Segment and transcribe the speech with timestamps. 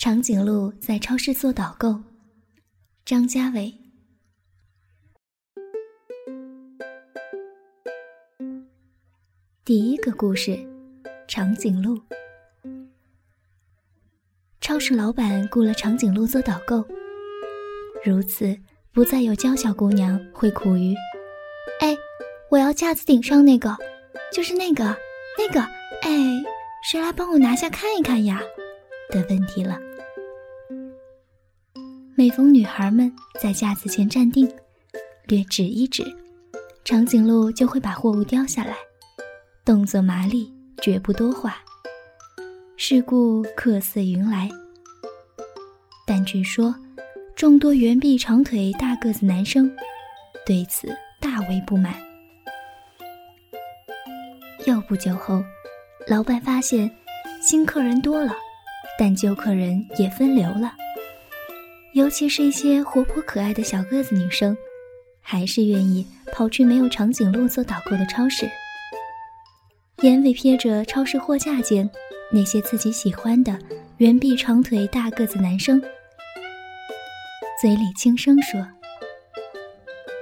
[0.00, 2.00] 长颈鹿在超市做导购。
[3.04, 3.70] 张家伟。
[9.62, 10.58] 第一个故事：
[11.28, 12.00] 长颈鹿。
[14.62, 16.82] 超市老板雇了长颈鹿做导购，
[18.02, 18.58] 如此
[18.92, 20.94] 不再有娇小姑娘会苦于
[21.80, 21.94] ：“哎，
[22.48, 23.76] 我要架子顶上那个，
[24.32, 24.96] 就是那个，
[25.36, 25.60] 那个，
[26.00, 26.42] 哎，
[26.90, 28.40] 谁来帮我拿下看一看呀？”
[29.10, 29.78] 的问题了。
[32.20, 33.10] 每逢女孩们
[33.40, 34.46] 在架子前站定，
[35.26, 36.04] 略指一指，
[36.84, 38.76] 长颈鹿就会把货物叼下来，
[39.64, 40.52] 动作麻利，
[40.82, 41.56] 绝不多话。
[42.76, 44.50] 是故客似云来。
[46.06, 46.74] 但据说，
[47.34, 49.74] 众多圆臂长腿大个子男生
[50.44, 51.94] 对此大为不满。
[54.66, 55.42] 又不久后，
[56.06, 56.90] 老板发现
[57.40, 58.36] 新客人多了，
[58.98, 60.74] 但旧客人也分流了。
[61.92, 64.56] 尤其是一些活泼可爱的小个子女生，
[65.20, 68.48] 还是愿意跑去没有长颈鹿做导购的超市，
[70.02, 71.88] 眼尾瞥着超市货架间
[72.32, 73.58] 那些自己喜欢的
[73.96, 75.82] 圆臂长腿大个子男生，
[77.60, 78.60] 嘴里轻声说：“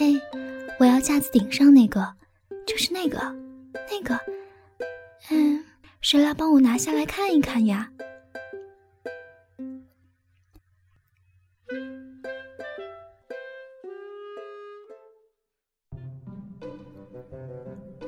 [0.00, 0.20] 哎，
[0.80, 2.12] 我要架子顶上那个，
[2.66, 3.18] 就是那个，
[3.88, 4.18] 那个，
[5.30, 5.64] 嗯，
[6.00, 7.88] 谁来帮我拿下来看一看呀？”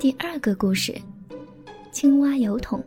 [0.05, 0.95] 第二个故事：
[1.91, 2.85] 青蛙油桶。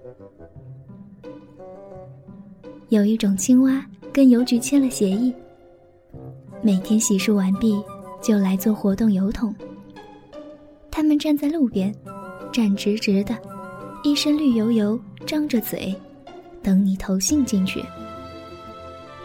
[2.90, 5.34] 有一种青蛙跟邮局签了协议，
[6.62, 7.84] 每天洗漱完毕
[8.22, 9.52] 就来做活动油桶。
[10.92, 11.92] 他们站在路边，
[12.54, 13.36] 站直直的，
[14.04, 15.96] 一身绿油油，张着嘴，
[16.62, 17.84] 等你投信进去。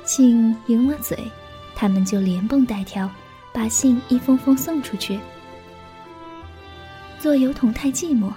[0.07, 1.19] 信赢了嘴，
[1.75, 3.07] 他们就连蹦带跳，
[3.53, 5.20] 把信一封封送出去。
[7.22, 8.33] 做邮筒太寂寞，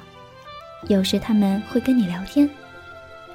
[0.89, 2.47] 有时他们会跟你聊天，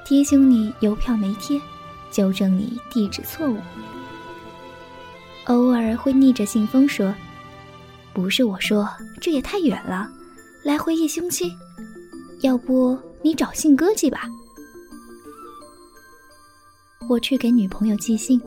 [0.04, 1.60] 提醒你邮票没贴，
[2.08, 3.56] 纠正你地址错误。
[5.46, 7.12] 偶尔会逆着信封说
[8.14, 8.88] ：“不是我说，
[9.20, 10.08] 这也太远了，
[10.62, 11.52] 来回一星期，
[12.42, 14.28] 要不你找信哥寄吧。”
[17.10, 18.40] 我去给女朋友寄信，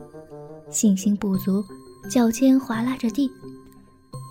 [0.70, 1.62] 信心不足，
[2.10, 3.30] 脚尖划拉着地，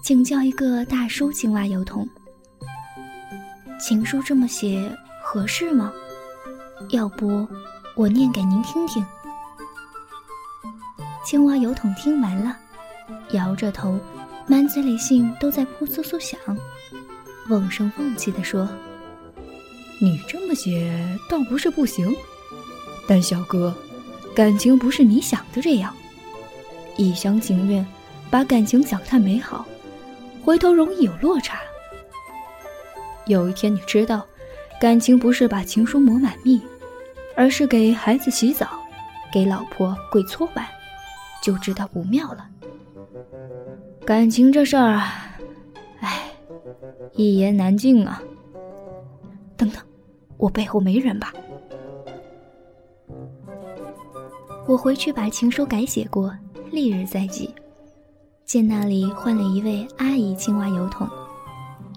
[0.04, 2.10] 请教一个大叔青蛙邮筒。
[3.80, 4.90] 情书这么写
[5.22, 5.92] 合适吗？
[6.90, 7.48] 要不
[7.96, 9.06] 我念给您听听。
[11.26, 12.58] 青蛙油桶听完了，
[13.32, 14.00] 摇着头，
[14.48, 16.40] 满嘴里信都在扑簌簌响，
[17.50, 18.68] 瓮声瓮气地说
[20.00, 22.14] ：“你这么写倒不是不行，
[23.08, 23.74] 但小哥，
[24.36, 25.94] 感情不是你想的这样。
[26.96, 27.86] 一厢情愿，
[28.30, 29.66] 把感情想太美好，
[30.44, 31.60] 回头容易有落差。”
[33.26, 34.26] 有一天，你知道，
[34.80, 36.62] 感情不是把情书抹满蜜，
[37.36, 38.68] 而是给孩子洗澡，
[39.32, 40.66] 给老婆跪搓板，
[41.42, 42.46] 就知道不妙了。
[44.06, 45.38] 感情这事儿啊，
[46.02, 46.32] 哎，
[47.14, 48.22] 一言难尽啊。
[49.56, 49.82] 等等，
[50.36, 51.34] 我背后没人吧？
[54.68, 56.34] 我回去把情书改写过，
[56.72, 57.54] 历日在即，
[58.46, 61.08] 见那里换了一位阿姨青蛙油桶，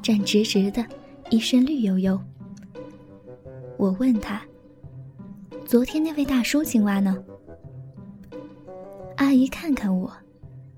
[0.03, 0.84] 站直直的。
[1.31, 2.20] 一身绿油油。
[3.76, 4.41] 我问他
[5.66, 7.22] ：“昨天那位大叔青蛙呢？”
[9.16, 10.12] 阿姨看看我，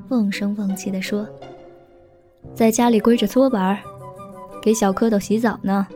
[0.08, 1.28] 瓮声瓮气的说
[2.54, 3.78] ：“在家里归着搓板儿，
[4.62, 5.86] 给小蝌蚪洗澡呢。”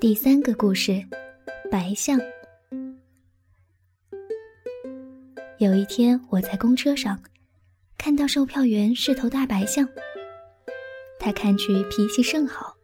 [0.00, 1.00] 第三个故事，
[1.70, 2.18] 白象。
[5.58, 7.16] 有一天，我在公车上。
[8.04, 9.88] 看到售票员是头大白象，
[11.20, 12.74] 他看去脾气甚好，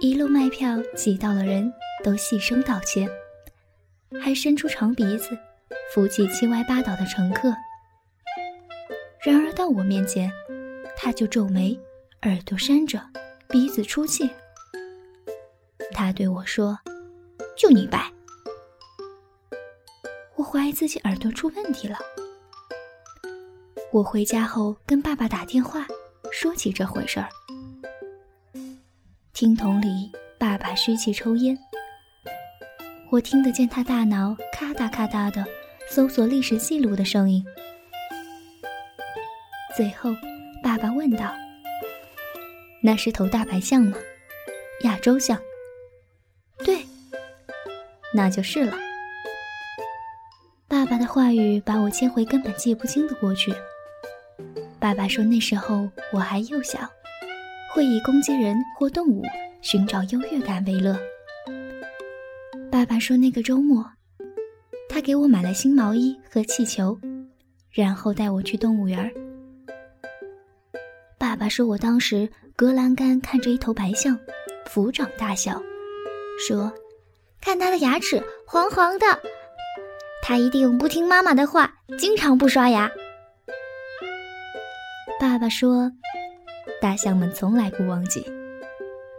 [0.00, 1.70] 一路卖票挤到了人
[2.02, 3.06] 都细声道歉，
[4.18, 5.36] 还伸出长鼻子
[5.92, 7.54] 扶起七歪八倒的乘客。
[9.26, 10.32] 然而到我面前，
[10.96, 11.78] 他就皱眉，
[12.22, 12.98] 耳朵扇着，
[13.50, 14.30] 鼻子出气。
[15.92, 16.78] 他对我说
[17.58, 18.10] ：“就你白。”
[20.34, 21.98] 我怀疑自己耳朵出问题了。
[23.96, 25.86] 我回家后跟爸爸打电话，
[26.30, 27.30] 说起这回事儿。
[29.32, 31.58] 听筒里，爸爸吸气抽烟。
[33.10, 35.42] 我听得见他大脑咔嗒咔嗒的
[35.88, 37.42] 搜索历史记录的声音。
[39.74, 40.10] 最后，
[40.62, 41.32] 爸爸问道
[42.84, 43.96] ：“那是头大白象吗？
[44.82, 45.40] 亚洲象
[46.62, 46.84] ？”“对，
[48.12, 48.76] 那就是了。
[50.68, 53.54] 爸爸的话语把我牵回根本记不清的过去。
[54.86, 56.78] 爸爸说那时候我还幼小，
[57.74, 59.20] 会以攻击人或动物、
[59.60, 60.96] 寻找优越感为乐。
[62.70, 63.84] 爸爸说那个周末，
[64.88, 66.96] 他给我买了新毛衣和气球，
[67.72, 69.12] 然后带我去动物园。
[71.18, 74.16] 爸爸说我当时隔栏杆看着一头白象，
[74.70, 75.60] 抚掌大笑，
[76.38, 76.72] 说
[77.42, 79.06] ：“看它的牙齿黄黄的。”
[80.22, 82.88] 它一定不听妈妈的话，经常不刷牙。
[85.26, 85.90] 爸爸说，
[86.80, 88.24] 大象们从来不忘记。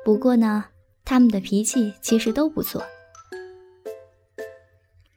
[0.05, 0.63] 不过呢，
[1.03, 2.81] 他们的脾气其实都不错。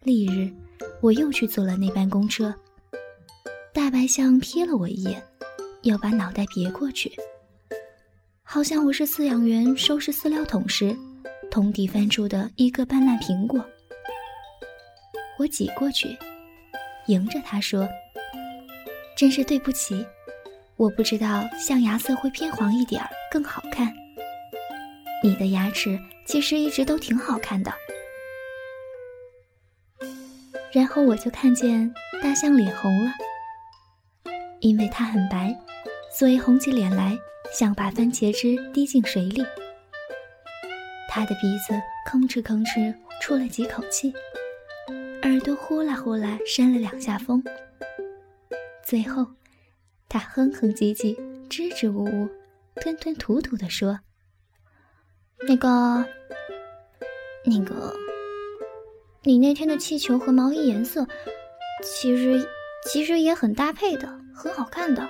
[0.02, 0.52] 翌日，
[1.00, 2.52] 我又去坐了那班公车。
[3.72, 5.22] 大白象瞥了我一眼，
[5.82, 7.12] 要把脑袋别过去，
[8.42, 10.94] 好像我是饲养员收拾饲料桶时，
[11.52, 13.64] 桶底翻出的一个半烂苹果。
[15.38, 16.18] 我挤过去，
[17.06, 17.88] 迎着他说
[19.16, 20.04] ：“真是对不起，
[20.80, 23.92] 我不知道象牙色会偏黄一点儿更好看。
[25.22, 27.70] 你的牙齿其实一直都挺好看的。”
[30.72, 31.92] 然后我就看见
[32.22, 33.12] 大象脸红了，
[34.60, 35.54] 因为它很白，
[36.10, 37.14] 所以红起脸来
[37.52, 39.44] 像把番茄汁滴进水里。
[41.10, 41.74] 它的鼻子
[42.10, 44.14] 吭哧吭哧出了几口气。
[45.24, 47.44] 耳朵呼啦呼啦扇了两下风，
[48.82, 49.26] 最后，
[50.12, 51.16] 他哼哼唧唧、
[51.48, 52.28] 支支吾吾、
[52.74, 54.00] 吞吞吐吐地说
[55.46, 56.04] ：“那个，
[57.44, 57.94] 那个，
[59.22, 61.06] 你那天的气球和毛衣颜色，
[61.84, 62.44] 其实
[62.84, 65.08] 其实也很搭配的，很好看的。”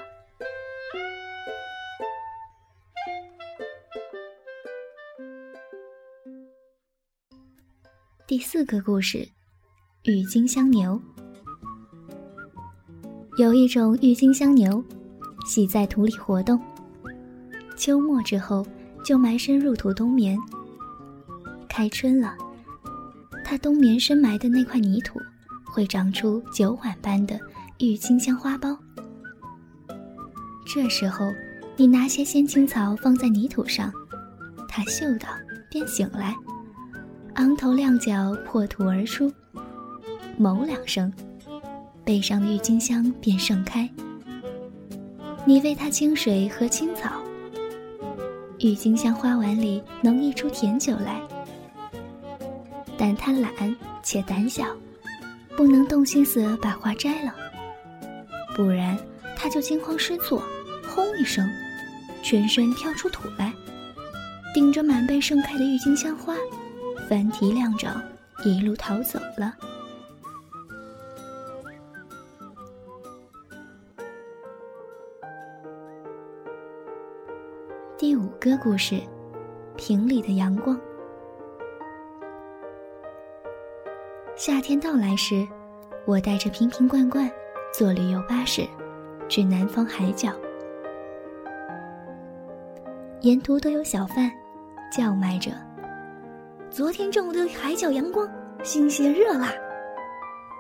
[8.27, 9.27] 第四个故事。
[10.05, 10.99] 郁金香牛
[13.41, 14.85] 有一种郁金香牛，
[15.47, 16.61] 喜在土里活动。
[17.75, 18.67] 秋末之后，
[19.03, 20.39] 就埋身入土冬眠。
[21.67, 22.35] 开春了，
[23.43, 25.19] 它冬眠深埋的那块泥土，
[25.65, 27.41] 会长出酒碗般的
[27.79, 28.77] 郁金香花苞。
[30.67, 31.25] 这时候，
[31.79, 33.91] 你拿些鲜青草放在泥土上，
[34.69, 35.29] 它嗅到
[35.71, 36.37] 便醒来，
[37.37, 39.33] 昂头亮脚破土而出。
[40.39, 41.11] 哞两声，
[42.11, 43.89] 背上的郁金香便盛开。
[45.45, 47.23] 你喂它清水和青草，
[48.59, 51.21] 郁金香花碗里能溢出甜酒来。
[52.99, 54.67] 但它懒且胆小，
[55.57, 57.33] 不能动心思把花摘了，
[58.57, 58.99] 不然
[59.37, 60.43] 它就惊慌失措，
[60.89, 61.49] 轰一声，
[62.25, 63.53] 全身跳出土来，
[64.53, 66.35] 顶着满背盛开的郁金香花，
[67.09, 68.03] 翻蹄两掌，
[68.45, 69.55] 一路逃走了。
[78.01, 78.99] 第五个故事，
[79.77, 80.75] 瓶里的阳光。
[84.35, 85.47] 夏天到来时，
[86.07, 87.31] 我带着瓶瓶罐罐
[87.75, 88.63] 坐旅游巴士，
[89.29, 90.31] 去南方海角。
[93.21, 94.33] 沿途都有小贩
[94.91, 95.51] 叫卖着
[96.73, 98.27] ：“昨天中午的海角阳光，
[98.63, 99.49] 新鲜热辣；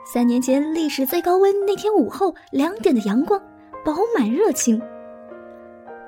[0.04, 3.40] 三年前历史最高温那天午后两点的阳光，
[3.82, 4.78] 饱满热情。”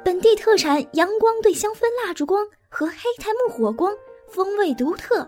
[0.05, 3.93] 本地特产阳光对香氛蜡烛光和黑檀木火光，
[4.29, 5.27] 风味独特。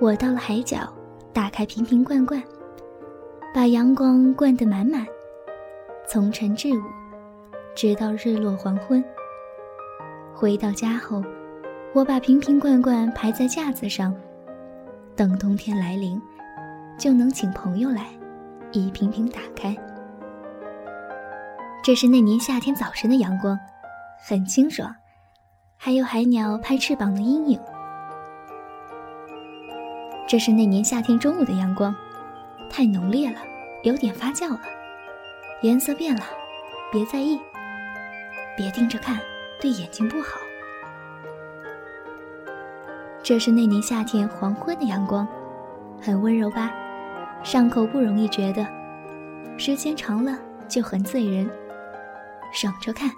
[0.00, 0.78] 我到了海角，
[1.34, 2.42] 打开瓶瓶罐罐，
[3.54, 5.06] 把阳光灌得满满，
[6.06, 6.82] 从晨至午，
[7.74, 9.04] 直到日落黄昏。
[10.34, 11.22] 回到家后，
[11.92, 14.14] 我把瓶瓶罐罐排在架子上，
[15.14, 16.20] 等冬天来临，
[16.98, 18.08] 就能请朋友来，
[18.72, 19.76] 一瓶瓶打开。
[21.86, 23.56] 这是那年夏天早晨的阳光，
[24.18, 24.92] 很清爽，
[25.76, 27.60] 还有海鸟拍翅膀的阴影。
[30.26, 31.94] 这是那年夏天中午的阳光，
[32.68, 33.38] 太浓烈了，
[33.84, 34.62] 有点发酵了，
[35.62, 36.24] 颜色变了，
[36.90, 37.38] 别在意，
[38.56, 39.20] 别盯着看，
[39.60, 40.40] 对眼睛不好。
[43.22, 45.24] 这是那年夏天黄昏的阳光，
[46.02, 46.74] 很温柔吧，
[47.44, 48.66] 伤口不容易觉得，
[49.56, 51.48] 时间长了就很醉人。
[52.56, 53.10] 省着看，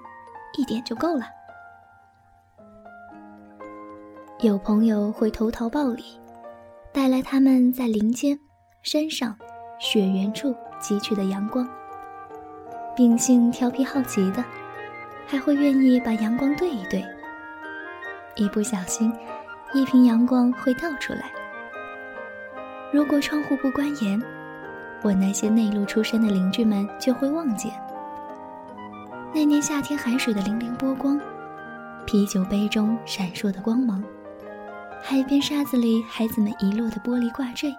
[0.59, 1.23] 一点就够了。
[4.41, 6.21] 有朋友会投桃报李，
[6.93, 8.37] 带来他们在林间、
[8.83, 9.37] 山上、
[9.79, 11.69] 雪原处汲取的阳光。
[12.97, 14.45] 秉性调皮好奇的，
[15.25, 17.01] 还会愿意把阳光对一对。
[18.35, 19.13] 一不小心，
[19.73, 21.31] 一瓶阳光会倒出来。
[22.93, 24.21] 如果窗户不关严，
[25.03, 27.73] 我那些内陆出身的邻居们就会望见
[29.35, 31.21] 那年夏天海水的粼粼波光，
[32.07, 34.03] 啤酒杯中闪烁的光芒，
[35.03, 37.73] 海边沙子里孩子们遗落的玻璃挂坠，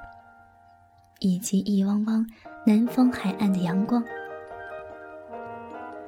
[1.20, 2.26] 以及一汪汪
[2.66, 4.04] 南方海岸的阳光，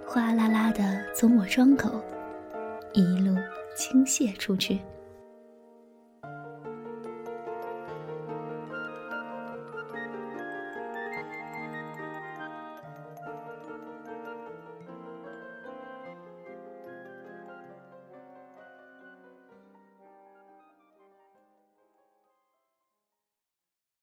[0.05, 2.01] 哗啦啦的从我窗口
[2.93, 3.36] 一路
[3.75, 4.79] 倾泻出去。